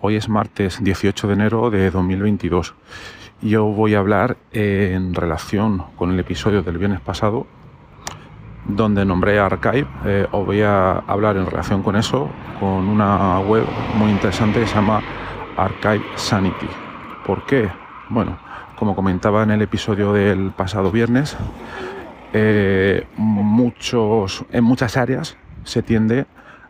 Hoy 0.00 0.16
es 0.16 0.28
martes 0.28 0.82
18 0.82 1.28
de 1.28 1.34
enero 1.34 1.70
de 1.70 1.90
2022 1.90 2.74
y 3.42 3.50
yo 3.50 3.64
voy 3.64 3.94
a 3.94 3.98
hablar 3.98 4.36
en 4.52 5.14
relación 5.14 5.84
con 5.96 6.12
el 6.12 6.20
episodio 6.20 6.62
del 6.62 6.78
viernes 6.78 7.00
pasado 7.00 7.46
donde 8.68 9.04
nombré 9.04 9.38
Archive. 9.38 9.86
Eh, 10.04 10.26
os 10.30 10.46
voy 10.46 10.62
a 10.62 10.98
hablar 10.98 11.36
en 11.36 11.46
relación 11.46 11.82
con 11.82 11.96
eso, 11.96 12.28
con 12.60 12.88
una 12.88 13.40
web 13.40 13.64
muy 13.96 14.10
interesante 14.10 14.60
que 14.60 14.66
se 14.66 14.74
llama 14.74 15.00
Archive 15.56 16.04
Sanity. 16.14 16.68
¿Por 17.26 17.44
qué? 17.46 17.68
Bueno, 18.10 18.38
como 18.76 18.94
comentaba 18.94 19.42
en 19.42 19.50
el 19.50 19.62
episodio 19.62 20.12
del 20.12 20.50
pasado 20.50 20.92
viernes, 20.92 21.36
eh, 22.32 23.06
muchos, 23.16 24.44
en 24.52 24.64
muchas 24.64 24.96
áreas 24.96 25.36
se 25.64 25.82
tiende 25.82 26.26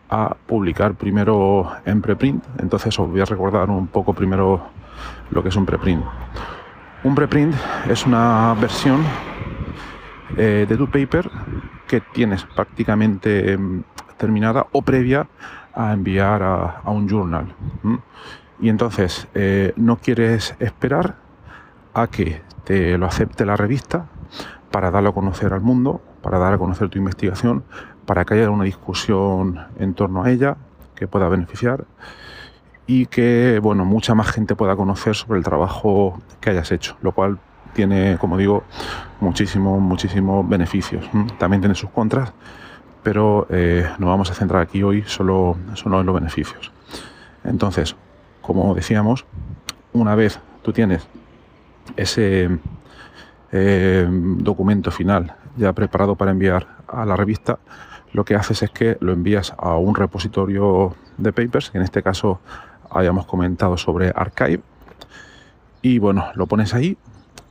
a 0.09 0.35
publicar 0.47 0.95
primero 0.95 1.71
en 1.85 2.01
preprint. 2.01 2.45
Entonces 2.59 2.99
os 2.99 3.11
voy 3.11 3.21
a 3.21 3.25
recordar 3.25 3.71
un 3.71 3.89
poco 3.89 4.13
primero 4.13 4.63
lo 5.31 5.43
que 5.43 5.49
es 5.49 5.57
un 5.57 5.67
preprint. 5.67 6.05
Un 7.05 7.15
preprint 7.15 7.55
es 7.89 8.07
una 8.07 8.55
versión 8.61 9.03
eh, 10.37 10.67
de 10.69 10.77
tu 10.77 10.91
paper 10.91 11.31
que 11.87 12.01
tienes 12.01 12.45
prácticamente 12.45 13.53
em, 13.53 13.83
terminada 14.17 14.67
o 14.73 14.83
previa 14.83 15.29
a 15.75 15.93
enviar 15.93 16.43
a, 16.43 16.83
un 16.87 17.09
journal. 17.09 17.55
Y 18.61 18.69
entonces 18.69 19.29
eh, 19.35 19.73
no 19.77 19.97
quieres 19.97 20.57
esperar 20.59 21.17
a 21.95 22.09
que 22.09 22.43
te 22.65 22.99
lo 22.99 23.07
acepte 23.07 23.47
la 23.47 23.57
revista 23.57 24.07
para 24.71 24.91
darlo 24.91 25.11
a 25.11 25.15
conocer 25.15 25.53
al 25.53 25.61
mundo, 25.61 26.03
para 26.23 26.39
dar 26.39 26.53
a 26.53 26.59
conocer 26.59 26.89
tu 26.89 26.99
investigación, 26.99 27.65
para 28.09 28.25
que 28.25 28.33
haya 28.33 28.49
una 28.49 28.65
discusión 28.65 29.61
en 29.79 29.93
torno 29.93 30.25
a 30.25 30.31
ella 30.31 30.57
que 30.95 31.07
pueda 31.07 31.29
beneficiar 31.29 31.85
y 32.87 33.05
que 33.05 33.61
bueno, 33.63 33.85
mucha 33.85 34.15
más 34.15 34.29
gente 34.29 34.57
pueda 34.57 34.77
conocer 34.77 35.15
sobre 35.15 35.37
el 35.37 35.45
trabajo 35.45 36.19
que 36.41 36.49
hayas 36.49 36.73
hecho, 36.73 36.97
lo 37.03 37.13
cual 37.13 37.39
tiene, 37.75 38.17
como 38.19 38.39
digo, 38.39 38.65
muchísimos, 39.21 39.79
muchísimos 39.79 40.49
beneficios. 40.49 41.05
También 41.39 41.61
tiene 41.61 41.75
sus 41.75 41.91
contras, 41.91 42.33
pero 43.03 43.47
eh, 43.51 43.87
nos 43.99 44.09
vamos 44.09 44.31
a 44.31 44.35
centrar 44.35 44.63
aquí 44.63 44.83
hoy 44.83 45.05
solo, 45.07 45.59
solo 45.75 46.01
en 46.01 46.07
los 46.07 46.15
beneficios. 46.15 46.73
Entonces, 47.45 47.95
como 48.41 48.75
decíamos, 48.75 49.27
una 49.93 50.15
vez 50.15 50.41
tú 50.63 50.73
tienes 50.73 51.07
ese 51.95 52.59
eh, 53.53 54.09
documento 54.11 54.91
final 54.91 55.35
ya 55.59 55.75
preparado 55.75 56.17
para 56.17 56.31
enviar 56.31 56.67
a 56.87 57.05
la 57.05 57.17
revista, 57.17 57.59
lo 58.19 58.25
que 58.25 58.35
haces 58.35 58.65
es 58.65 58.71
que 58.71 58.97
lo 58.99 59.13
envías 59.13 59.55
a 59.57 59.77
un 59.77 59.95
repositorio 59.95 60.97
de 61.19 61.33
papers, 61.33 61.71
que 61.71 61.79
en 61.79 61.85
este 61.85 62.03
caso 62.03 62.41
hayamos 62.91 63.27
comentado 63.27 63.77
sobre 63.77 64.13
Archive, 64.13 64.61
y 65.83 66.01
bueno, 66.01 66.27
lo 66.35 66.49
pones 66.49 66.75
ahí 66.75 66.99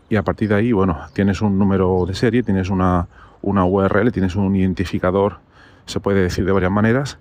y 0.09 0.17
a 0.17 0.23
partir 0.23 0.49
de 0.49 0.55
ahí, 0.55 0.73
bueno, 0.73 0.99
tienes 1.13 1.41
un 1.41 1.57
número 1.57 2.03
de 2.05 2.13
serie, 2.15 2.43
tienes 2.43 2.69
una, 2.69 3.07
una 3.41 3.63
URL, 3.63 4.11
tienes 4.11 4.35
un 4.35 4.57
identificador, 4.57 5.39
se 5.85 6.01
puede 6.01 6.21
decir 6.21 6.43
de 6.43 6.51
varias 6.51 6.71
maneras, 6.71 7.17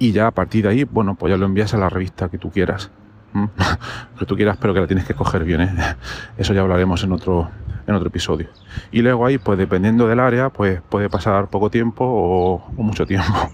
y 0.00 0.10
ya 0.10 0.26
a 0.26 0.32
partir 0.32 0.64
de 0.64 0.70
ahí, 0.70 0.82
bueno, 0.82 1.14
pues 1.14 1.30
ya 1.30 1.36
lo 1.36 1.46
envías 1.46 1.72
a 1.74 1.78
la 1.78 1.90
revista 1.90 2.28
que 2.28 2.38
tú 2.38 2.50
quieras. 2.50 2.90
que 4.18 4.26
tú 4.26 4.34
quieras, 4.34 4.56
pero 4.60 4.74
que 4.74 4.80
la 4.80 4.88
tienes 4.88 5.04
que 5.04 5.14
coger 5.14 5.44
bien. 5.44 5.60
¿eh? 5.60 5.70
Eso 6.38 6.54
ya 6.54 6.62
hablaremos 6.62 7.04
en 7.04 7.12
otro, 7.12 7.50
en 7.90 7.96
otro 7.96 8.08
episodio. 8.08 8.48
Y 8.90 9.02
luego 9.02 9.26
ahí, 9.26 9.38
pues 9.38 9.58
dependiendo 9.58 10.06
del 10.08 10.20
área, 10.20 10.48
pues 10.50 10.80
puede 10.88 11.10
pasar 11.10 11.48
poco 11.48 11.70
tiempo 11.70 12.04
o, 12.06 12.72
mucho 12.82 13.06
tiempo. 13.06 13.32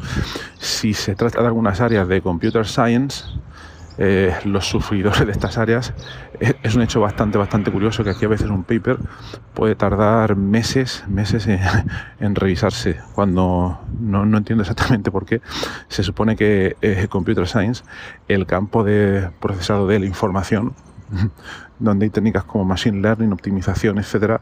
Si 0.58 0.94
se 0.94 1.14
trata 1.14 1.40
de 1.40 1.46
algunas 1.46 1.80
áreas 1.80 2.08
de 2.08 2.20
computer 2.20 2.66
science, 2.66 3.24
eh, 3.98 4.34
los 4.44 4.66
sufridores 4.66 5.24
de 5.24 5.32
estas 5.32 5.58
áreas, 5.58 5.94
eh, 6.40 6.54
es 6.62 6.74
un 6.74 6.82
hecho 6.82 7.00
bastante, 7.00 7.38
bastante 7.38 7.70
curioso 7.70 8.04
que 8.04 8.10
aquí 8.10 8.24
a 8.24 8.28
veces 8.28 8.50
un 8.50 8.64
paper 8.64 8.98
puede 9.54 9.74
tardar 9.74 10.36
meses, 10.36 11.04
meses 11.08 11.46
en, 11.46 12.34
revisarse, 12.34 12.98
cuando 13.14 13.80
no, 14.00 14.22
entiendo 14.36 14.62
exactamente 14.62 15.10
por 15.10 15.24
qué. 15.24 15.40
Se 15.88 16.02
supone 16.02 16.36
que 16.36 16.76
eh, 16.82 17.06
Computer 17.08 17.46
Science, 17.46 17.84
el 18.28 18.46
campo 18.46 18.82
de 18.82 19.30
procesado 19.40 19.86
de 19.86 20.00
la 20.00 20.06
información, 20.06 20.74
donde 21.78 22.06
hay 22.06 22.10
técnicas 22.10 22.44
como 22.44 22.64
Machine 22.64 23.00
Learning, 23.00 23.32
optimización, 23.32 23.98
etcétera, 23.98 24.40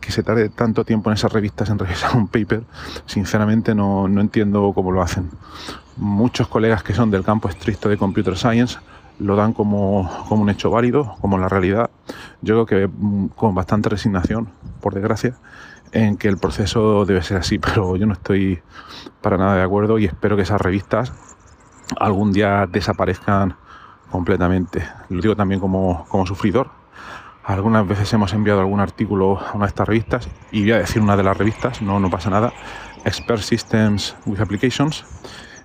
que 0.00 0.12
se 0.12 0.22
tarde 0.22 0.50
tanto 0.50 0.84
tiempo 0.84 1.10
en 1.10 1.14
esas 1.14 1.32
revistas 1.32 1.70
en 1.70 1.78
revisar 1.78 2.14
un 2.14 2.28
paper, 2.28 2.62
sinceramente 3.06 3.74
no, 3.74 4.06
entiendo 4.06 4.72
cómo 4.74 4.92
lo 4.92 5.02
hacen. 5.02 5.30
Muchos 5.96 6.48
colegas 6.48 6.82
que 6.82 6.92
son 6.92 7.10
del 7.10 7.24
campo 7.24 7.48
estricto 7.48 7.88
de 7.88 7.96
Computer 7.96 8.36
Science 8.36 8.78
lo 9.18 9.36
dan 9.36 9.52
como, 9.52 10.10
como 10.28 10.42
un 10.42 10.50
hecho 10.50 10.70
válido, 10.70 11.16
como 11.20 11.38
la 11.38 11.48
realidad. 11.48 11.88
Yo 12.42 12.66
creo 12.66 12.66
que 12.66 12.88
mm, 12.92 13.28
con 13.28 13.54
bastante 13.54 13.88
resignación, 13.88 14.48
por 14.80 14.92
desgracia, 14.92 15.36
en 15.92 16.16
que 16.16 16.28
el 16.28 16.36
proceso 16.36 17.06
debe 17.06 17.22
ser 17.22 17.38
así, 17.38 17.58
pero 17.60 17.96
yo 17.96 18.06
no 18.06 18.12
estoy 18.12 18.60
para 19.22 19.38
nada 19.38 19.56
de 19.56 19.62
acuerdo 19.62 19.98
y 19.98 20.04
espero 20.04 20.36
que 20.36 20.42
esas 20.42 20.60
revistas 20.60 21.12
algún 21.98 22.32
día 22.32 22.66
desaparezcan 22.70 23.56
completamente. 24.14 24.86
Lo 25.08 25.20
digo 25.20 25.34
también 25.34 25.60
como, 25.60 26.04
como 26.08 26.24
sufridor. 26.24 26.70
Algunas 27.42 27.84
veces 27.84 28.12
hemos 28.12 28.32
enviado 28.32 28.60
algún 28.60 28.78
artículo 28.78 29.40
a 29.40 29.54
una 29.54 29.64
de 29.64 29.70
estas 29.70 29.88
revistas 29.88 30.28
y 30.52 30.60
voy 30.60 30.70
a 30.70 30.78
decir 30.78 31.02
una 31.02 31.16
de 31.16 31.24
las 31.24 31.36
revistas, 31.36 31.82
no, 31.82 31.98
no 31.98 32.08
pasa 32.10 32.30
nada. 32.30 32.52
Expert 33.04 33.40
Systems 33.40 34.14
with 34.24 34.38
Applications. 34.40 35.04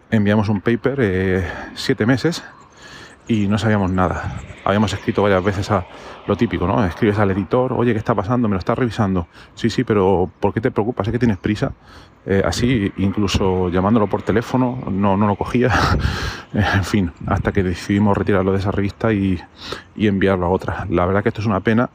Enviamos 0.10 0.50
un 0.50 0.62
paper 0.62 0.98
eh, 1.00 1.48
siete 1.76 2.08
meses 2.08 2.44
y 3.30 3.48
no 3.48 3.60
sabíamos 3.60 3.92
nada. 3.92 4.42
Habíamos 4.66 4.92
escrito 4.92 5.22
varias 5.22 5.44
veces 5.44 5.70
a 5.70 5.86
lo 6.28 6.36
típico, 6.36 6.66
¿no? 6.66 6.84
Escribes 6.84 7.20
al 7.20 7.30
editor, 7.30 7.74
oye, 7.74 7.94
¿qué 7.94 8.00
está 8.00 8.16
pasando? 8.16 8.48
Me 8.50 8.56
lo 8.56 8.60
estás 8.60 8.78
revisando. 8.78 9.28
Sí, 9.54 9.70
sí, 9.70 9.84
pero 9.84 10.30
¿por 10.40 10.52
qué 10.52 10.60
te 10.60 10.72
preocupas? 10.72 11.08
¿Es 11.08 11.12
que 11.12 11.20
tienes 11.20 11.38
prisa? 11.38 11.72
Eh, 12.26 12.42
así, 12.44 12.92
incluso 12.98 13.70
llamándolo 13.70 14.08
por 14.08 14.24
teléfono, 14.24 14.80
no, 14.92 15.16
no 15.16 15.28
lo 15.28 15.36
cogía. 15.36 15.72
en 16.54 16.84
fin, 16.84 17.12
hasta 17.28 17.52
que 17.52 17.62
decidimos 17.62 18.18
retirarlo 18.18 18.52
de 18.52 18.58
esa 18.58 18.72
revista 18.72 19.14
y, 19.14 19.40
y 19.96 20.08
enviarlo 20.08 20.48
a 20.48 20.50
otra. 20.50 20.88
La 20.90 21.06
verdad 21.06 21.22
que 21.22 21.30
esto 21.30 21.42
es 21.42 21.48
una 21.48 21.60
pena 21.60 21.92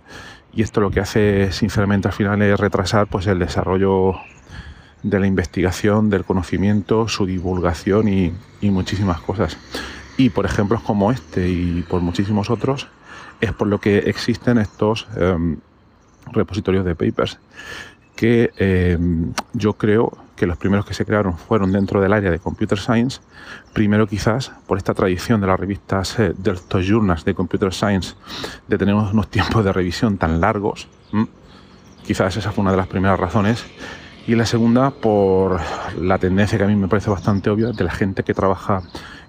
y 0.53 0.63
esto 0.63 0.81
lo 0.81 0.93
que 0.93 1.01
hace, 1.01 1.51
sinceramente, 1.51 2.07
al 2.07 2.15
final 2.15 2.41
es 2.43 2.61
retrasar 2.61 3.09
pues, 3.09 3.27
el 3.27 3.41
desarrollo 3.41 4.15
de 5.03 5.19
la 5.19 5.27
investigación, 5.27 6.11
del 6.11 6.25
conocimiento, 6.25 7.09
su 7.09 7.27
divulgación 7.27 8.07
y, 8.07 8.33
y 8.61 8.71
muchísimas 8.71 9.21
cosas. 9.21 9.59
Y 10.17 10.31
por 10.31 10.47
ejemplos 10.47 10.81
como 10.83 11.11
este 11.11 11.49
y 11.49 11.83
por 11.89 12.01
muchísimos 12.01 12.51
otros, 12.51 12.89
es 13.41 13.53
por 13.53 13.69
lo 13.69 13.81
que 13.81 13.99
existen 13.99 14.59
estos 14.59 15.07
em, 15.17 15.57
repositorios 16.33 16.85
de 16.85 16.95
papers, 16.95 17.39
que 18.17 18.53
em, 18.57 19.33
yo 19.53 19.75
creo 19.75 20.17
que 20.37 20.47
los 20.47 20.57
primeros 20.57 20.87
que 20.87 20.95
se 20.95 21.05
crearon 21.05 21.37
fueron 21.37 21.73
dentro 21.73 22.01
del 22.01 22.13
área 22.13 22.31
de 22.31 22.39
Computer 22.39 22.79
Science, 22.79 23.21
primero 23.73 24.07
quizás 24.07 24.53
por 24.67 24.79
esta 24.79 24.95
tradición 24.95 25.41
de 25.41 25.47
las 25.47 25.59
revistas 25.59 26.19
eh, 26.19 26.33
de 26.37 26.53
estos 26.53 26.87
journals 26.87 27.25
de 27.25 27.35
Computer 27.35 27.73
Science, 27.73 28.15
de 28.67 28.79
tener 28.79 28.95
unos 28.95 29.29
tiempos 29.29 29.65
de 29.65 29.73
revisión 29.73 30.19
tan 30.19 30.41
largos, 30.41 30.89
quizás 32.05 32.37
esa 32.37 32.53
fue 32.53 32.63
una 32.63 32.73
de 32.73 32.77
las 32.77 32.87
primeras 32.87 33.19
razones, 33.19 33.65
y 34.27 34.35
la 34.35 34.47
segunda 34.47 34.91
por 34.91 35.61
la 36.01 36.19
tendencia 36.19 36.57
que 36.57 36.65
a 36.65 36.67
mí 36.67 36.77
me 36.77 36.89
parece 36.89 37.11
bastante 37.11 37.51
obvia 37.51 37.69
de 37.69 37.85
la 37.85 37.93
gente 37.93 38.23
que 38.23 38.33
trabaja 38.33 38.83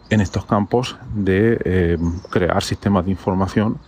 en 0.10 0.22
estos 0.22 0.46
campos 0.46 0.98
de 1.14 1.60
eh, 1.64 1.98
crear 2.30 2.62
sistemas 2.64 3.06
de 3.06 3.12
información, 3.12 3.80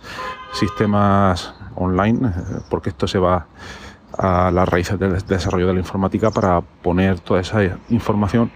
sistemas 0.52 1.54
online, 1.74 2.28
eh, 2.28 2.32
porque 2.68 2.90
esto 2.90 3.06
se 3.06 3.18
va 3.18 3.46
a 4.16 4.50
las 4.50 4.68
raíces 4.68 4.98
del 4.98 5.16
desarrollo 5.26 5.68
de 5.68 5.74
la 5.74 5.78
informática 5.80 6.30
para 6.30 6.60
poner 6.60 7.20
toda 7.20 7.40
esa 7.40 7.60
información 7.88 8.50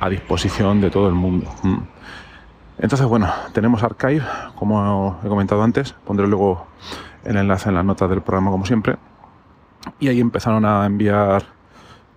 a 0.00 0.08
disposición 0.08 0.80
de 0.80 0.90
todo 0.90 1.08
el 1.08 1.14
mundo. 1.14 1.50
Mm. 1.62 1.78
Entonces, 2.78 3.06
bueno, 3.06 3.30
tenemos 3.52 3.82
Archive, 3.82 4.22
como 4.56 5.20
he 5.22 5.28
comentado 5.28 5.62
antes, 5.62 5.92
pondré 6.04 6.26
luego 6.26 6.66
el 7.24 7.36
enlace 7.36 7.68
en 7.68 7.74
las 7.74 7.84
notas 7.84 8.08
del 8.10 8.22
programa 8.22 8.50
como 8.50 8.66
siempre. 8.66 8.96
y 10.00 10.08
ahí 10.08 10.20
empezaron 10.20 10.64
a 10.64 10.86
enviar 10.86 11.44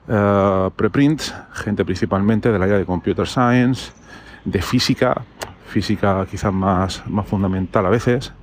uh, 0.08 0.70
preprints, 0.72 1.36
gente 1.54 1.84
principalmente 1.84 2.52
del 2.52 2.62
área 2.62 2.78
de 2.78 2.86
computer 2.86 3.28
science, 3.28 3.92
de 4.46 4.62
física, 4.62 5.24
física 5.68 6.26
quizás 6.30 6.54
más, 6.54 7.04
más 7.08 7.28
fundamental 7.28 7.86
a 7.86 7.90
veces, 7.90 8.34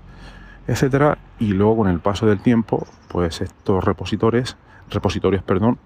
etcétera, 0.67 1.19
y 1.39 1.53
luego 1.53 1.79
con 1.79 1.89
el 1.89 2.01
paso 2.01 2.27
del 2.27 2.41
tiempo, 2.41 2.87
pues 3.09 3.41
estos 3.41 3.83
repositores, 3.83 4.57
repositorios, 4.91 5.43
perdón, 5.43 5.79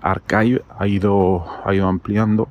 Archive 0.00 0.62
ha 0.78 0.86
ido, 0.86 1.46
ha 1.64 1.74
ido 1.74 1.88
ampliando 1.88 2.48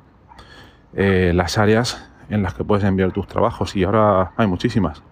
eh, 0.92 1.32
las 1.34 1.56
áreas 1.58 2.10
en 2.28 2.42
las 2.42 2.54
que 2.54 2.64
puedes 2.64 2.84
enviar 2.84 3.12
tus 3.12 3.26
trabajos 3.26 3.76
y 3.76 3.84
ahora 3.84 4.32
hay 4.36 4.46
muchísimas. 4.46 5.02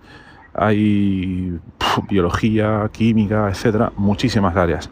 Hay 0.54 1.58
biología, 2.08 2.88
química, 2.92 3.48
etcétera, 3.48 3.92
muchísimas 3.96 4.56
áreas. 4.56 4.90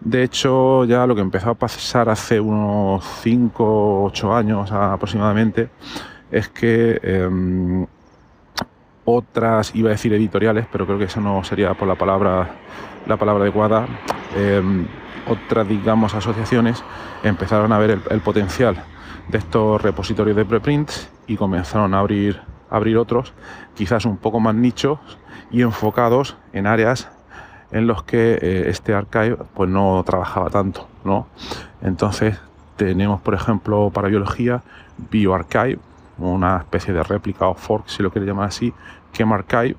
De 0.00 0.22
hecho, 0.22 0.84
ya 0.84 1.06
lo 1.06 1.14
que 1.14 1.20
empezó 1.20 1.50
a 1.50 1.54
pasar 1.54 2.08
hace 2.08 2.40
unos 2.40 3.04
5 3.22 3.64
o 3.64 4.04
8 4.06 4.34
años 4.34 4.72
aproximadamente 4.72 5.68
es 6.30 6.48
que 6.48 6.98
em, 7.02 7.86
otras, 9.04 9.74
iba 9.74 9.90
a 9.90 9.92
decir 9.92 10.12
editoriales, 10.14 10.66
pero 10.72 10.86
creo 10.86 10.98
que 10.98 11.04
eso 11.04 11.20
no 11.20 11.44
sería 11.44 11.74
por 11.74 11.86
la 11.86 11.96
palabra, 11.96 12.48
la 13.06 13.16
palabra 13.18 13.42
adecuada, 13.42 13.86
em, 14.36 14.86
otras, 15.26 15.68
digamos, 15.68 16.14
asociaciones 16.14 16.82
empezaron 17.22 17.72
a 17.72 17.78
ver 17.78 18.00
el, 18.10 18.20
potencial 18.20 18.82
de 19.28 19.38
estos 19.38 19.82
repositorios 19.82 20.36
de 20.36 20.46
preprints 20.46 21.10
y 21.26 21.36
comenzaron 21.36 21.92
a 21.92 21.98
abrir, 21.98 22.40
abrir 22.70 22.96
otros, 22.96 23.34
quizás 23.74 24.06
un 24.06 24.16
poco 24.16 24.40
más 24.40 24.54
nichos 24.54 24.98
y 25.50 25.60
enfocados 25.60 26.36
en 26.52 26.66
áreas 26.66 27.10
en 27.72 27.86
los 27.86 28.02
que 28.02 28.38
eh, 28.40 28.64
este 28.68 28.94
archive 28.94 29.36
pues 29.54 29.70
no 29.70 30.02
trabajaba 30.04 30.50
tanto, 30.50 30.88
¿no? 31.04 31.26
Entonces 31.82 32.38
tenemos, 32.76 33.20
por 33.20 33.34
ejemplo, 33.34 33.90
para 33.90 34.08
biología, 34.08 34.62
BioArchive, 35.10 35.78
una 36.18 36.58
especie 36.58 36.92
de 36.92 37.02
réplica 37.02 37.46
o 37.46 37.54
fork, 37.54 37.88
si 37.88 38.02
lo 38.02 38.10
quiere 38.10 38.26
llamar 38.26 38.48
así, 38.48 38.72
ChemArchive, 39.12 39.76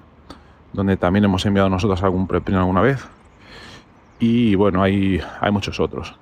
donde 0.74 0.98
también 0.98 1.26
hemos 1.26 1.46
enviado 1.46 1.70
nosotros 1.70 2.02
algún 2.04 2.28
preprint 2.28 2.60
alguna 2.60 2.82
vez. 2.82 3.06
Y 4.20 4.56
bueno, 4.56 4.84
hay, 4.84 5.22
hay 5.40 5.52
muchos 5.52 5.80
otros. 5.80 6.16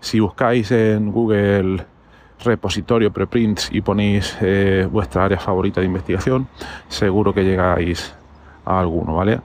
Si 0.00 0.20
buscáis 0.20 0.70
en 0.70 1.10
Google 1.10 1.86
repositorio 2.44 3.12
preprints 3.12 3.70
y 3.72 3.80
ponéis 3.80 4.36
eh, 4.40 4.86
vuestra 4.90 5.24
área 5.24 5.38
favorita 5.38 5.80
de 5.80 5.86
investigación, 5.86 6.48
seguro 6.88 7.32
que 7.32 7.42
llegáis 7.42 8.14
a 8.64 8.80
alguno, 8.80 9.16
¿vale? 9.16 9.40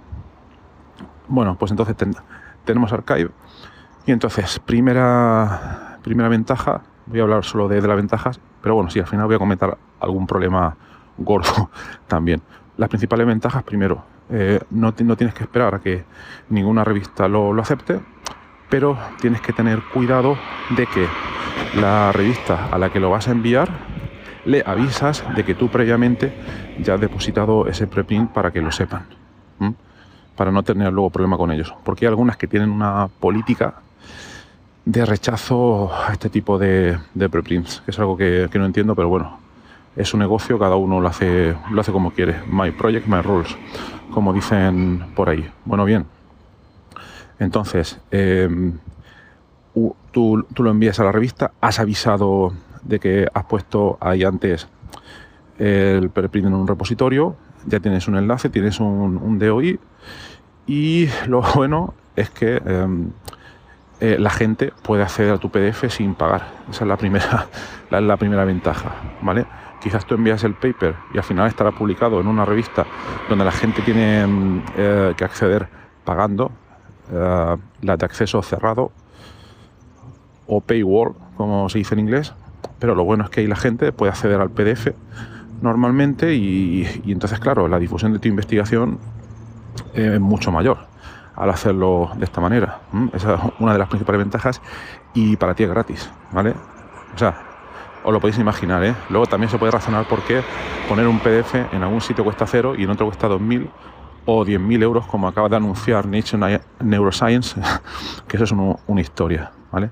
Bueno, 1.27 1.56
pues 1.57 1.72
entonces 1.72 1.95
tenemos 2.63 2.94
Archive. 2.94 3.31
Y 4.06 4.12
entonces, 4.12 4.60
primera, 4.60 5.98
primera 6.04 6.30
ventaja, 6.30 6.81
voy 7.07 7.19
a 7.19 7.24
hablar 7.24 7.44
solo 7.44 7.68
de, 7.68 7.81
las 7.81 7.95
ventajas, 7.95 8.39
pero 8.62 8.75
bueno, 8.75 8.89
sí, 8.89 9.00
al 9.00 9.07
final 9.07 9.25
voy 9.25 9.36
a 9.36 9.39
comentar 9.39 9.77
algún 10.00 10.27
problema 10.27 10.75
gordo 11.18 11.72
también. 12.07 12.42
Las 12.77 12.89
principales 12.89 13.25
ventajas, 13.25 13.63
primero, 13.63 14.04
eh, 14.30 14.60
no, 14.69 14.94
no, 15.04 15.16
tienes 15.16 15.33
que 15.33 15.44
esperar 15.44 15.75
a 15.75 15.80
que 15.80 16.04
ninguna 16.50 16.83
revista 16.83 17.28
lo, 17.28 17.54
lo, 17.54 17.62
acepte, 17.62 18.00
pero 18.69 18.98
tienes 19.19 19.42
que 19.42 19.54
tener 19.54 19.81
cuidado 19.94 20.38
de 20.75 20.86
que 20.88 21.07
la 21.80 22.12
revista 22.12 22.68
a 22.71 22.78
la 22.78 22.92
que 22.92 23.00
lo 23.00 23.10
vas 23.10 23.28
a 23.28 23.31
enviar 23.31 23.69
le 24.45 24.62
avisas 24.66 25.24
de 25.36 25.44
que 25.44 25.56
tú 25.56 25.69
previamente 25.69 26.33
ya 26.80 26.95
has 26.95 27.01
depositado 27.01 27.68
ese 27.68 27.88
preprint 27.88 28.31
para 28.31 28.51
que 28.51 28.62
lo 28.62 28.71
sepan 28.71 29.07
para 30.36 30.52
no 30.52 30.64
tener 30.64 30.92
luego 30.92 31.10
problema 31.10 31.38
con 31.38 31.52
ellos. 31.52 31.74
Porque 31.84 32.06
hay 32.06 32.10
algunas 32.10 32.38
que 32.38 32.48
tienen 32.48 32.70
una 32.70 33.08
política 33.20 33.76
de 34.86 35.06
rechazo 35.06 35.92
a 35.94 36.14
este 36.14 36.30
tipo 36.30 36.58
de, 36.58 37.00
preprints, 37.16 37.82
que 37.84 37.92
es 37.92 38.00
algo 38.00 38.16
que, 38.16 38.50
no 38.54 38.66
entiendo, 38.66 38.96
pero 38.96 39.10
bueno, 39.10 39.40
es 39.96 40.14
un 40.14 40.20
negocio, 40.20 40.60
cada 40.60 40.76
uno 40.76 41.02
lo 41.02 41.08
hace, 41.08 41.56
lo 41.72 41.82
hace 41.82 41.92
como 41.92 42.12
quiere. 42.12 42.42
My 42.48 42.72
project, 42.72 43.08
my 43.08 43.22
rules, 43.22 43.56
como 44.12 44.32
dicen 44.34 45.04
por 45.16 45.30
ahí. 45.30 45.50
Bueno, 45.66 45.86
bien. 45.86 46.06
Entonces, 47.40 48.00
em, 48.12 48.78
tú, 50.12 50.46
lo 50.56 50.70
envías 50.70 51.00
a 51.00 51.04
la 51.04 51.12
revista, 51.12 51.52
has 51.62 51.80
avisado 51.80 52.54
de 52.84 53.00
que 53.00 53.28
has 53.34 53.46
puesto 53.46 53.98
ahí 54.00 54.24
antes 54.24 54.68
el 55.58 56.10
preprint 56.10 56.48
en 56.48 56.54
un 56.54 56.68
repositorio, 56.68 57.36
ya 57.66 57.80
tienes 57.80 58.08
un 58.08 58.18
enlace, 58.18 58.50
tienes 58.50 58.80
un, 58.80 59.18
un 59.18 59.40
DOI 59.40 59.80
y 60.68 61.08
lo 61.28 61.42
bueno 61.56 61.94
es 62.16 62.30
que 62.30 62.58
em, 62.66 63.12
eh, 64.00 64.18
la 64.20 64.30
gente 64.30 64.74
puede 64.84 65.04
acceder 65.04 65.34
a 65.34 65.38
tu 65.38 65.50
PDF 65.50 65.90
sin 65.90 66.16
pagar. 66.16 66.48
Esa 66.70 66.84
es 66.84 66.88
la 66.88 66.98
primera, 66.98 67.48
la, 67.90 68.18
primera 68.18 68.46
ventaja, 68.46 68.92
¿vale? 69.22 69.46
Quizás 69.82 70.06
tú 70.06 70.16
envías 70.16 70.44
el 70.44 70.54
paper 70.54 70.96
y 71.14 71.18
al 71.18 71.24
final 71.24 71.48
estará 71.48 71.72
publicado 71.72 72.20
en 72.20 72.28
una 72.28 72.46
revista 72.46 72.86
donde 73.30 73.46
la 73.46 73.52
gente 73.52 73.82
tiene 73.82 74.22
em, 74.22 74.62
eh, 74.78 75.14
que 75.16 75.24
acceder 75.24 75.68
pagando, 76.04 76.52
eh, 77.12 77.58
la 77.82 77.98
de 77.98 78.06
acceso 78.06 78.42
cerrado 78.42 78.92
o 80.48 80.62
paywall, 80.62 81.14
como 81.38 81.70
se 81.70 81.80
dice 81.80 81.96
en 81.96 82.02
inglés, 82.02 82.34
pero 82.80 82.96
lo 82.96 83.04
bueno 83.04 83.24
es 83.24 83.30
que 83.30 83.42
ahí 83.42 83.48
la 83.48 83.56
gente 83.56 83.92
puede 83.92 84.12
acceder 84.12 84.40
al 84.40 84.50
PDF 84.50 84.90
normalmente 85.62 86.34
y, 86.34 87.02
entonces, 87.06 87.40
claro, 87.40 87.68
la 87.68 87.80
difusión 87.80 88.13
de 88.13 88.19
tu 88.19 88.28
investigación 88.28 89.00
es 89.94 90.19
mucho 90.19 90.52
mayor 90.52 90.78
al 91.36 91.50
hacerlo 91.50 92.12
de 92.18 92.25
esta 92.25 92.42
manera. 92.42 92.80
Esa 93.13 93.36
es 93.36 93.42
una 93.59 93.74
de 93.74 93.80
las 93.80 93.90
principales 93.90 94.19
ventajas 94.19 94.62
y 95.14 95.35
para 95.35 95.54
ti 95.54 95.64
es 95.64 95.69
gratis, 95.69 96.09
¿vale? 96.31 96.54
O 97.14 97.18
sea, 97.18 97.35
os 98.04 98.14
lo 98.14 98.19
podéis 98.19 98.40
imaginar, 98.40 98.83
¿eh? 98.83 98.95
Luego 99.09 99.26
también 99.26 99.50
se 99.50 99.57
puede 99.57 99.71
razonar 99.71 100.07
por 100.07 100.21
qué 100.24 100.42
poner 100.88 101.07
un 101.07 101.19
PDF 101.19 101.56
en 101.74 101.83
algún 101.83 102.02
sitio 102.02 102.24
cuesta 102.24 102.45
cero 102.45 102.76
y 102.78 102.83
en 102.83 102.90
otro 102.92 103.07
cuesta 103.07 103.28
2.000 103.28 103.68
o 104.26 104.45
10.000 104.45 104.83
euros, 104.83 105.07
como 105.07 105.28
acaba 105.28 105.50
de 105.50 105.56
anunciar 105.56 106.07
Nature 106.07 106.62
Neuroscience, 106.80 107.59
que 108.28 108.38
eso 108.38 108.44
es 108.44 108.52
una 108.52 109.02
historia, 109.02 109.52
¿vale? 109.71 109.92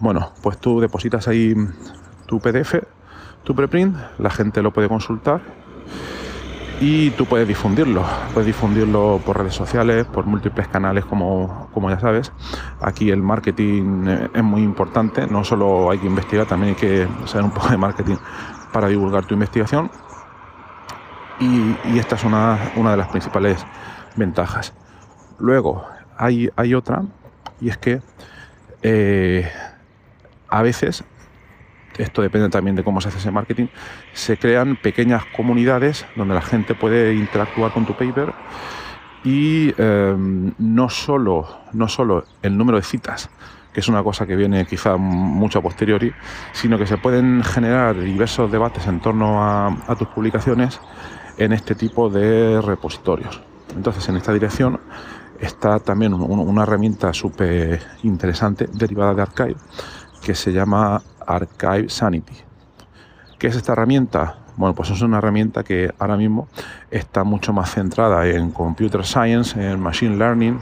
Bueno, 0.00 0.32
pues 0.42 0.58
tú 0.58 0.80
depositas 0.80 1.28
ahí 1.28 1.54
tu 2.26 2.40
PDF, 2.40 2.76
tu 3.44 3.54
preprint, 3.54 3.96
la 4.18 4.30
gente 4.30 4.62
lo 4.62 4.72
puede 4.72 4.88
consultar 4.88 5.40
y 6.80 7.10
tú 7.10 7.26
puedes 7.26 7.46
difundirlo. 7.46 8.02
Puedes 8.32 8.46
difundirlo 8.46 9.20
por 9.24 9.38
redes 9.38 9.54
sociales, 9.54 10.06
por 10.06 10.24
múltiples 10.24 10.66
canales, 10.68 11.04
como, 11.04 11.68
como 11.74 11.90
ya 11.90 12.00
sabes. 12.00 12.32
Aquí 12.80 13.10
el 13.10 13.22
marketing 13.22 14.06
eh, 14.08 14.28
es 14.34 14.42
muy 14.42 14.62
importante, 14.62 15.26
no 15.26 15.44
solo 15.44 15.90
hay 15.90 15.98
que 15.98 16.06
investigar, 16.06 16.46
también 16.46 16.74
hay 16.74 16.80
que 16.80 17.08
saber 17.26 17.44
un 17.44 17.50
poco 17.54 17.68
de 17.68 17.76
marketing 17.76 18.16
para 18.72 18.88
divulgar 18.88 19.26
tu 19.26 19.34
investigación. 19.34 19.90
Y, 21.38 21.98
esta 21.98 22.16
es 22.16 22.24
una, 22.24 22.58
una, 22.76 22.92
de 22.92 22.96
las 22.96 23.08
principales 23.08 23.64
ventajas. 24.16 24.74
Luego, 25.38 25.86
hay, 26.16 26.50
hay 26.56 26.74
otra, 26.74 27.02
y 27.60 27.68
es 27.70 27.78
que 27.78 28.02
eh, 28.82 29.50
a 30.48 30.62
veces 30.62 31.04
esto 32.00 32.22
depende 32.22 32.48
también 32.48 32.76
de 32.76 32.84
cómo 32.84 33.00
se 33.00 33.08
hace 33.08 33.18
ese 33.18 33.30
marketing, 33.30 33.66
se 34.12 34.36
crean 34.36 34.76
pequeñas 34.76 35.24
comunidades 35.36 36.06
donde 36.16 36.34
la 36.34 36.42
gente 36.42 36.74
puede 36.74 37.14
interactuar 37.14 37.72
con 37.72 37.86
tu 37.86 37.94
paper 37.94 38.32
y 39.24 39.74
em, 39.76 40.52
no, 40.58 40.88
solo, 40.88 41.46
no 41.72 41.88
solo 41.88 42.24
el 42.42 42.56
número 42.56 42.78
de 42.78 42.84
citas, 42.84 43.28
que 43.72 43.80
es 43.80 43.88
una 43.88 44.02
cosa 44.02 44.26
que 44.26 44.34
viene 44.34 44.66
quizá 44.66 44.96
mucho 44.96 45.58
a 45.58 45.62
posteriori, 45.62 46.12
sino 46.52 46.78
que 46.78 46.86
se 46.86 46.96
pueden 46.96 47.42
generar 47.42 47.98
diversos 48.00 48.50
debates 48.50 48.86
en 48.86 49.00
torno 49.00 49.42
a, 49.42 49.94
tus 49.98 50.08
publicaciones 50.08 50.80
en 51.36 51.52
este 51.52 51.74
tipo 51.74 52.08
de 52.08 52.60
repositorios. 52.60 53.40
Entonces, 53.76 54.08
en 54.08 54.16
esta 54.16 54.32
dirección 54.32 54.80
está 55.38 55.78
también 55.78 56.12
una 56.14 56.62
herramienta 56.64 57.12
súper 57.14 57.80
interesante 58.02 58.68
derivada 58.72 59.14
de 59.14 59.22
Archive 59.22 59.56
que 60.22 60.34
se 60.34 60.52
llama 60.52 61.02
Archive 61.26 61.88
Sanity. 61.88 62.34
¿Qué 63.38 63.46
es 63.46 63.56
esta 63.56 63.72
herramienta? 63.72 64.36
Bueno, 64.56 64.74
pues 64.74 64.90
es 64.90 65.00
una 65.00 65.18
herramienta 65.18 65.64
que 65.64 65.90
ahora 65.98 66.16
mismo 66.16 66.48
está 66.90 67.24
mucho 67.24 67.52
más 67.52 67.70
centrada 67.72 68.26
en 68.26 68.50
computer 68.50 69.04
science, 69.04 69.58
en 69.58 69.80
machine 69.80 70.16
learning 70.16 70.60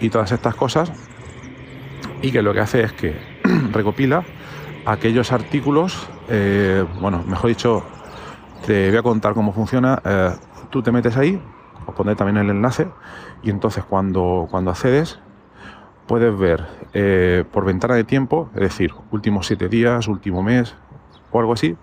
y 0.00 0.10
todas 0.10 0.32
estas 0.32 0.54
cosas. 0.54 0.92
Y 2.20 2.30
que 2.30 2.42
lo 2.42 2.52
que 2.52 2.60
hace 2.60 2.82
es 2.82 2.92
que 2.92 3.16
recopila 3.72 4.24
aquellos 4.84 5.32
artículos, 5.32 6.08
eh, 6.28 6.84
bueno, 7.00 7.22
mejor 7.26 7.48
dicho, 7.48 7.84
te 8.66 8.90
voy 8.90 8.98
a 8.98 9.02
contar 9.02 9.34
cómo 9.34 9.52
funciona. 9.52 10.00
Eh, 10.04 10.30
tú 10.70 10.82
te 10.82 10.92
metes 10.92 11.16
ahí, 11.16 11.40
os 11.86 11.94
pondré 11.94 12.14
también 12.14 12.36
el 12.36 12.50
enlace, 12.50 12.88
y 13.42 13.50
entonces 13.50 13.84
cuando, 13.84 14.48
cuando 14.50 14.70
accedes, 14.70 15.18
puedes 16.06 16.36
ver 16.36 16.66
eh, 16.94 17.44
por 17.50 17.64
ventana 17.64 17.94
de 17.94 18.04
tiempo, 18.04 18.50
es 18.54 18.60
decir, 18.60 18.92
últimos 19.10 19.46
siete 19.46 19.68
días, 19.68 20.08
último 20.08 20.42
mes 20.42 20.74
o 21.30 21.40
algo 21.40 21.52
así, 21.52 21.76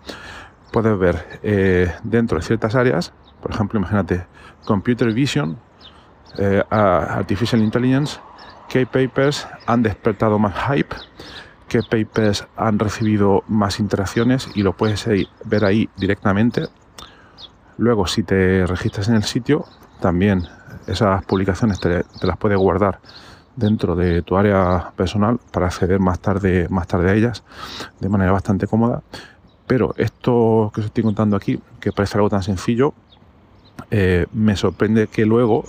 puedes 0.71 0.97
ver 0.97 1.39
eh, 1.43 1.91
dentro 2.03 2.38
de 2.38 2.45
ciertas 2.45 2.75
áreas, 2.75 3.13
por 3.41 3.51
ejemplo, 3.51 3.79
imagínate 3.79 4.25
Computer 4.65 5.11
Vision, 5.13 5.57
eh, 6.38 6.63
Artificial 6.69 7.61
Intelligence, 7.61 8.19
qué 8.67 8.85
papers 8.85 9.47
han 9.65 9.81
despertado 9.81 10.38
más 10.38 10.53
hype, 10.69 10.95
qué 11.67 11.81
papers 11.81 12.47
han 12.55 12.77
recibido 12.77 13.43
más 13.47 13.79
interacciones 13.79 14.49
y 14.55 14.63
lo 14.63 14.73
puedes 14.73 15.07
ver 15.45 15.65
ahí 15.65 15.89
directamente. 15.97 16.67
Luego, 17.77 18.07
si 18.07 18.23
te 18.23 18.67
registras 18.67 19.07
en 19.07 19.15
el 19.15 19.23
sitio, 19.23 19.65
también 20.01 20.43
esas 20.88 21.23
publicaciones 21.25 21.79
te, 21.79 22.03
las 22.21 22.38
puedes 22.38 22.57
guardar 22.57 22.99
dentro 23.60 23.96
de 23.96 24.22
tu 24.22 24.38
área 24.38 24.92
personal 24.96 25.39
para 25.51 25.68
acceder 25.68 26.00
más 26.00 26.20
tarde, 26.20 26.68
más 26.70 26.88
tarde 26.88 27.12
a 27.12 27.16
ellas 27.16 27.44
de 28.00 28.10
manera 28.10 28.32
bastante 28.32 28.68
cómoda. 28.68 29.04
Pero 29.68 29.94
esto 29.98 30.72
que 30.74 30.82
os 30.82 30.88
estoy 30.88 31.04
contando 31.04 31.36
aquí, 31.36 31.60
que 31.80 31.92
parece 31.92 32.18
algo 32.18 32.30
tan 32.30 32.42
sencillo, 32.42 32.94
eh, 33.92 34.25
me 34.34 34.56
sorprende 34.56 35.08
que 35.08 35.25
luego 35.25 35.66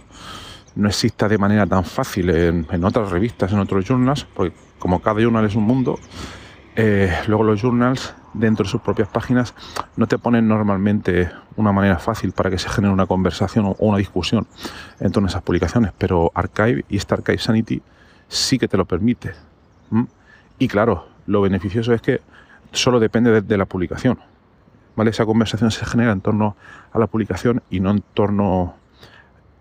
no 0.76 0.88
exista 0.88 1.28
de 1.28 1.36
manera 1.36 1.66
tan 1.66 1.84
fácil 1.84 2.30
en, 2.30 2.84
otras 2.84 3.10
revistas, 3.10 3.52
en 3.52 3.58
otros 3.58 3.84
journals, 3.84 4.24
porque 4.34 4.54
como 4.78 5.00
cada 5.02 5.20
journal 5.20 5.44
es 5.44 5.54
un 5.54 5.64
mundo, 5.64 5.98
eh, 6.76 7.12
luego 7.26 7.42
los 7.44 7.60
journals 7.60 8.14
dentro 8.32 8.64
de 8.64 8.70
sus 8.70 8.80
propias 8.80 9.08
páginas 9.08 9.54
no 9.96 10.06
te 10.06 10.18
ponen 10.18 10.46
normalmente 10.46 11.30
una 11.56 11.72
manera 11.72 11.98
fácil 11.98 12.32
para 12.32 12.50
que 12.50 12.58
se 12.58 12.68
genere 12.68 12.92
una 12.92 13.06
conversación 13.06 13.66
o 13.66 13.76
una 13.80 13.98
discusión 13.98 14.46
en 15.00 15.12
torno 15.12 15.26
a 15.26 15.30
esas 15.30 15.42
publicaciones, 15.42 15.92
pero 15.98 16.30
Archive 16.34 16.84
y 16.88 16.96
esta 16.96 17.16
Archive 17.16 17.38
Sanity 17.38 17.82
sí 18.28 18.58
que 18.58 18.68
te 18.68 18.76
lo 18.76 18.84
permite. 18.84 19.32
Y 20.58 20.68
claro, 20.68 21.06
lo 21.26 21.40
beneficioso 21.40 21.92
es 21.92 22.02
que 22.02 22.20
solo 22.72 23.00
depende 23.00 23.40
de, 23.40 23.56
la 23.56 23.64
publicación. 23.64 24.18
¿vale? 24.94 25.10
Esa 25.10 25.26
conversación 25.26 25.70
se 25.70 25.84
genera 25.84 26.12
en 26.12 26.20
torno 26.20 26.56
a 26.92 26.98
la 26.98 27.06
publicación 27.06 27.62
y 27.70 27.80
no 27.80 27.90
en 27.90 28.02
torno 28.14 28.74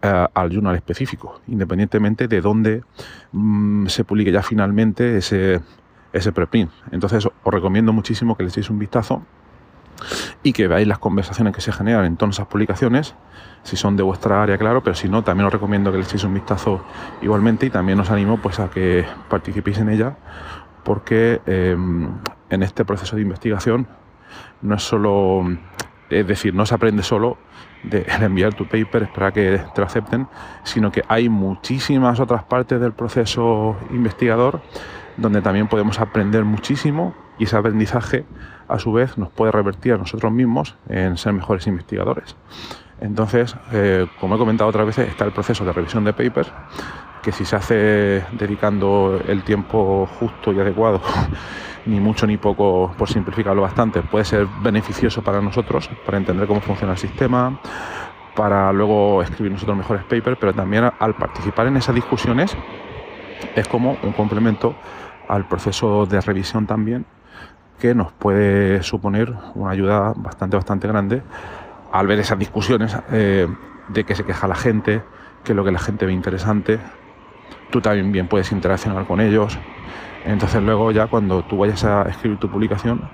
eh, 0.02 0.28
al 0.34 0.50
journal 0.52 0.76
específico, 0.76 1.42
independientemente 1.48 2.28
de 2.28 2.42
dónde 2.42 2.84
mm, 3.32 3.88
se 3.88 4.04
publique 4.04 4.32
ya 4.32 4.44
finalmente 4.44 5.18
ese, 5.18 5.62
ese 6.14 6.32
preprint. 6.32 6.72
Entonces 6.92 7.26
os 7.26 7.54
recomiendo 7.54 7.94
muchísimo 7.94 8.36
que 8.36 8.44
le 8.44 8.50
echéis 8.50 8.70
un 8.70 8.80
vistazo 8.80 9.24
y 10.44 10.54
que 10.54 10.68
veáis 10.68 10.88
las 10.88 11.00
conversaciones 11.00 11.54
que 11.54 11.62
se 11.62 11.72
generan 11.72 12.06
en 12.06 12.18
todas 12.18 12.36
esas 12.36 12.48
publicaciones, 12.48 13.16
si 13.64 13.76
son 13.76 13.98
de 13.98 14.04
vuestra 14.04 14.42
área, 14.42 14.58
claro, 14.58 14.82
pero 14.82 14.96
si 14.96 15.10
no, 15.10 15.24
también 15.24 15.48
os 15.48 15.54
recomiendo 15.54 15.92
que 15.92 15.98
le 15.98 16.04
echéis 16.04 16.24
un 16.24 16.34
vistazo 16.34 16.84
igualmente 17.22 17.66
y 17.66 17.70
también 17.70 18.00
os 18.00 18.10
animo 18.10 18.38
pues 18.38 18.60
a 18.60 18.70
que 18.70 19.06
participéis 19.30 19.80
en 19.80 19.90
ella, 19.90 20.18
porque 20.84 21.42
em, 21.46 22.10
en 22.50 22.64
este 22.64 22.86
proceso 22.86 23.16
de 23.16 23.22
investigación 23.22 23.88
no 24.62 24.76
es 24.76 24.84
solo, 24.84 25.44
es 26.10 26.28
decir, 26.28 26.54
no 26.54 26.66
se 26.66 26.76
aprende 26.76 27.04
solo 27.04 27.38
de 27.84 28.06
enviar 28.22 28.54
tu 28.54 28.66
paper, 28.66 29.04
esperar 29.04 29.34
que 29.34 29.62
te 29.74 29.82
lo 29.82 29.88
acepten, 29.88 30.28
sino 30.64 30.92
que 30.92 31.04
hay 31.08 31.30
muchísimas 31.30 32.20
otras 32.20 32.44
partes 32.44 32.80
del 32.80 32.94
proceso 32.94 33.78
investigador 33.92 34.62
donde 35.20 35.42
también 35.42 35.68
podemos 35.68 36.00
aprender 36.00 36.46
muchísimo 36.46 37.14
y 37.38 37.46
ese 37.46 37.58
aprendizaje 37.58 38.26
a 38.68 38.80
su 38.80 38.92
vez 38.92 39.18
nos 39.18 39.30
puede 39.30 39.52
revertir 39.52 39.94
a 39.94 39.98
nosotros 39.98 40.32
mismos 40.32 40.76
en 40.90 41.18
ser 41.18 41.34
mejores 41.34 41.68
investigadores. 41.68 42.36
Entonces, 43.02 43.56
eh, 43.72 44.08
como 44.20 44.36
he 44.36 44.38
comentado 44.38 44.70
otras 44.70 44.86
veces, 44.86 45.10
está 45.10 45.26
el 45.26 45.32
proceso 45.32 45.64
de 45.64 45.72
revisión 45.72 46.04
de 46.04 46.14
papers, 46.14 46.52
que 47.22 47.32
si 47.32 47.46
se 47.46 47.56
hace 47.56 48.24
dedicando 48.34 49.22
el 49.28 49.44
tiempo 49.44 50.08
justo 50.20 50.52
y 50.52 50.60
adecuado, 50.60 51.02
ni 51.86 52.00
mucho 52.00 52.28
ni 52.28 52.38
poco, 52.38 52.94
por 52.98 53.10
simplificarlo 53.10 53.62
bastante, 53.62 54.02
puede 54.02 54.26
ser 54.26 54.48
beneficioso 54.62 55.22
para 55.22 55.42
nosotros, 55.42 55.90
para 56.06 56.18
entender 56.18 56.48
cómo 56.48 56.60
funciona 56.60 56.94
el 56.94 57.00
sistema, 57.00 57.60
para 58.36 58.72
luego 58.74 59.22
escribir 59.22 59.52
nosotros 59.52 59.78
mejores 59.78 60.04
papers, 60.04 60.38
pero 60.40 60.54
también 60.54 60.90
al 60.98 61.16
participar 61.16 61.68
en 61.68 61.78
esas 61.78 61.96
discusiones 61.96 62.56
es 63.56 63.68
como 63.68 63.98
un 64.04 64.12
complemento 64.12 64.76
al 65.30 65.48
proceso 65.48 66.06
de 66.06 66.20
revisión 66.20 66.68
también, 66.68 67.06
que 67.80 67.96
nos 67.96 68.12
puede 68.12 68.84
suponer 68.84 69.34
una 69.56 69.72
ayuda 69.72 70.14
bastante, 70.18 70.58
bastante 70.58 70.88
grande 70.88 71.22
al 71.92 72.08
ver 72.08 72.20
esas 72.20 72.38
discusiones 72.38 72.98
eh, 73.12 73.48
de 73.88 74.04
que 74.04 74.16
se 74.16 74.26
queja 74.26 74.48
la 74.48 74.56
gente, 74.56 75.02
que 75.44 75.54
lo 75.54 75.64
que 75.64 75.72
la 75.72 75.80
gente 75.80 76.06
ve 76.06 76.12
interesante, 76.12 76.80
tú 77.70 77.80
también 77.80 78.12
bien 78.12 78.28
puedes 78.28 78.52
interaccionar 78.52 79.06
con 79.06 79.22
ellos. 79.22 79.58
Entonces 80.26 80.62
luego 80.62 80.92
ya 80.92 81.08
cuando 81.08 81.44
tú 81.44 81.58
vayas 81.58 81.84
a 81.86 82.04
escribir 82.10 82.40
tu 82.40 82.50
publicación, 82.50 83.10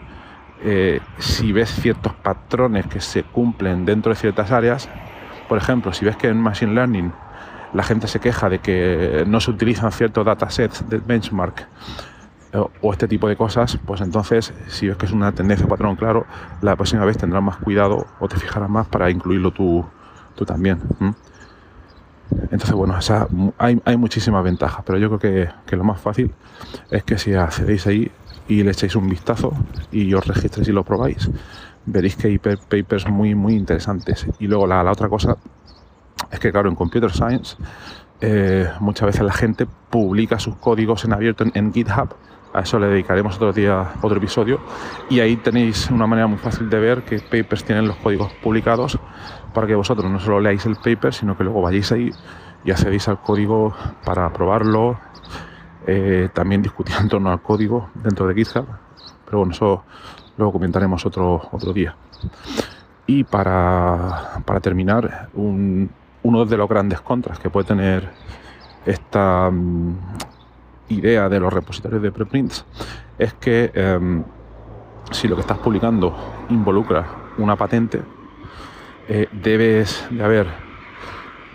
eh, 0.64 1.02
si 1.20 1.52
ves 1.52 1.70
ciertos 1.70 2.14
patrones 2.14 2.88
que 2.88 3.02
se 3.02 3.24
cumplen 3.24 3.86
dentro 3.86 4.12
de 4.12 4.16
ciertas 4.16 4.52
áreas, 4.52 4.90
por 5.48 5.58
ejemplo, 5.58 5.94
si 5.94 6.06
ves 6.06 6.16
que 6.16 6.30
en 6.30 6.40
Machine 6.42 6.74
Learning 6.74 7.14
la 7.76 7.84
gente 7.84 8.08
se 8.08 8.20
queja 8.20 8.50
de 8.50 8.60
que 8.60 9.26
no 9.28 9.42
se 9.42 9.52
utilizan 9.52 9.92
ciertos 9.92 10.26
datasets 10.26 10.88
de 10.90 10.98
benchmark 11.00 11.68
eh, 12.54 12.64
o 12.82 12.94
este 12.94 13.08
tipo 13.08 13.28
de 13.28 13.36
cosas, 13.36 13.78
pues 13.86 14.00
entonces, 14.00 14.54
si 14.70 14.88
ves 14.88 14.96
que 14.96 15.06
es 15.06 15.12
una 15.12 15.34
tendencia 15.34 15.68
patrón 15.68 15.98
claro, 15.98 16.26
la 16.62 16.78
próxima 16.78 17.04
vez 17.04 17.18
tendrás 17.18 17.44
más 17.44 17.58
cuidado 17.58 18.08
o 18.20 18.28
te 18.30 18.38
fijarás 18.38 18.70
más 18.70 18.88
para 18.88 19.12
incluirlo 19.12 19.52
tú, 19.52 19.86
tú 20.36 20.46
también. 20.46 20.80
Entonces, 22.32 22.72
bueno, 22.72 22.98
hay, 23.58 23.82
hay, 23.84 23.98
muchísimas 23.98 24.44
ventajas, 24.44 24.84
pero 24.86 24.98
yo 24.98 25.18
creo 25.18 25.52
que, 25.66 25.76
lo 25.76 25.84
más 25.84 26.00
fácil 26.00 26.34
es 26.90 27.04
que 27.04 27.18
si 27.18 27.34
accedéis 27.34 27.86
ahí 27.88 28.10
y 28.48 28.64
le 28.64 28.72
echéis 28.72 28.96
un 28.96 29.10
vistazo 29.10 29.52
y 29.92 30.14
os 30.14 30.26
registréis 30.26 30.70
y 30.70 30.72
lo 30.72 30.86
probáis, 30.86 31.30
veréis 31.86 32.16
que 32.16 32.30
hay 32.30 32.38
papers 32.38 33.08
muy, 33.10 33.36
muy 33.36 33.54
interesantes. 33.54 34.26
Y 34.40 34.48
luego 34.48 34.66
la 34.66 34.90
otra 34.90 35.10
cosa 35.10 35.38
es 36.32 36.40
que, 36.40 36.52
claro, 36.52 36.70
en 36.70 36.76
Computer 36.76 37.12
Science 37.12 37.58
eh, 38.22 38.70
muchas 38.80 39.08
veces 39.08 39.22
la 39.22 39.34
gente 39.34 39.68
publica 39.90 40.40
sus 40.40 40.56
códigos 40.56 41.06
en 41.06 41.14
abierto 41.14 41.46
en, 41.54 41.74
GitHub. 41.74 42.16
A 42.54 42.62
eso 42.62 42.80
le 42.80 42.88
dedicaremos 42.88 43.36
otro 43.36 43.52
día, 43.52 43.94
otro 44.02 44.18
episodio. 44.18 44.60
Y 45.10 45.20
ahí 45.20 45.36
tenéis 45.36 45.90
una 45.90 46.08
manera 46.08 46.28
muy 46.28 46.38
fácil 46.38 46.70
de 46.70 46.80
ver 46.80 47.04
qué 47.04 47.20
papers 47.20 47.66
tienen 47.66 47.88
los 47.88 47.98
códigos 47.98 48.32
publicados 48.42 48.98
para 49.54 49.68
que 49.68 49.76
vosotros 49.76 50.10
no 50.10 50.20
solo 50.20 50.40
leáis 50.40 50.66
el 50.66 50.76
paper, 50.78 51.14
sino 51.14 51.38
que 51.38 51.44
luego 51.44 51.62
vayáis 51.62 51.92
ahí 51.92 52.12
y 52.64 52.72
accedéis 52.72 53.08
al 53.10 53.22
código 53.22 53.76
para 54.04 54.32
probarlo, 54.32 54.98
eh, 55.86 56.30
también 56.34 56.62
discutir 56.62 56.96
en 57.00 57.10
torno 57.10 57.32
al 57.32 57.42
código 57.42 57.90
dentro 57.96 58.26
de 58.28 58.36
GitHub. 58.36 58.66
Pero 59.26 59.40
bueno, 59.40 59.54
eso 59.54 59.84
luego 60.38 60.54
comentaremos 60.54 61.06
otro, 61.06 61.50
otro 61.52 61.74
día. 61.74 61.96
Y 63.06 63.24
para, 63.24 64.42
para 64.46 64.60
terminar, 64.62 65.30
un, 65.34 65.90
uno 66.26 66.44
de 66.44 66.58
los 66.58 66.68
grandes 66.68 67.02
contras 67.02 67.38
que 67.38 67.52
puede 67.52 67.68
tener 67.68 68.10
esta 68.84 69.50
mm, 69.52 69.96
idea 70.90 71.30
de 71.30 71.40
los 71.40 71.54
repositorios 71.54 72.02
de 72.02 72.12
preprints 72.12 72.66
es 73.20 73.34
que 73.36 73.72
em, 73.76 74.24
si 75.12 75.28
lo 75.28 75.36
que 75.36 75.42
estás 75.42 75.60
publicando 75.60 76.46
involucra 76.50 77.06
una 77.38 77.56
patente, 77.56 78.02
eh, 79.08 79.28
debes 79.32 80.08
de 80.10 80.24
haber 80.24 80.48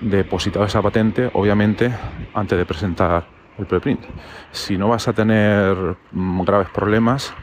depositado 0.01 0.65
esa 0.65 0.81
patente, 0.81 1.31
obviamente, 1.35 1.93
antes 2.33 2.57
de 2.57 2.65
presentar 2.65 3.27
el 3.59 3.67
preprint. 3.67 4.05
Si 4.53 4.79
no 4.79 4.89
vas 4.89 5.09
a 5.09 5.13
tener 5.13 5.97
mm, 6.13 6.43
graves 6.43 6.69
problemas 6.69 7.35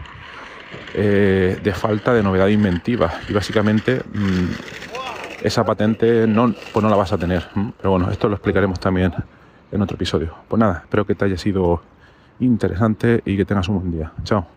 eh, 0.93 1.59
de 1.61 1.73
falta 1.73 2.13
de 2.13 2.23
novedad 2.23 2.47
inventiva 2.47 3.11
y 3.27 3.33
básicamente 3.33 4.01
mm, 4.13 4.96
esa 5.41 5.65
patente 5.65 6.27
no, 6.27 6.53
pues 6.73 6.83
no 6.83 6.89
la 6.89 6.95
vas 6.95 7.13
a 7.13 7.17
tener. 7.17 7.47
Pero 7.77 7.91
bueno, 7.91 8.09
esto 8.11 8.27
lo 8.27 8.35
explicaremos 8.35 8.79
también 8.79 9.13
en 9.71 9.81
otro 9.81 9.95
episodio. 9.95 10.33
Pues 10.47 10.59
nada, 10.59 10.81
espero 10.83 11.05
que 11.05 11.15
te 11.15 11.25
haya 11.25 11.37
sido 11.37 11.81
interesante 12.39 13.21
y 13.25 13.37
que 13.37 13.45
tengas 13.45 13.67
un 13.69 13.79
buen 13.79 13.91
día. 13.91 14.11
Chao. 14.23 14.56